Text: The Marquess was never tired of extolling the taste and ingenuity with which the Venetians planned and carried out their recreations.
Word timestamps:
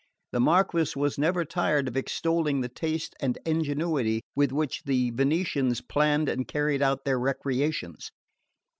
The 0.31 0.39
Marquess 0.39 0.95
was 0.95 1.19
never 1.19 1.45
tired 1.45 1.87
of 1.87 1.95
extolling 1.95 2.61
the 2.61 2.69
taste 2.69 3.13
and 3.21 3.37
ingenuity 3.45 4.21
with 4.35 4.51
which 4.51 4.81
the 4.85 5.11
Venetians 5.11 5.79
planned 5.81 6.27
and 6.27 6.47
carried 6.47 6.81
out 6.81 7.05
their 7.05 7.19
recreations. 7.19 8.09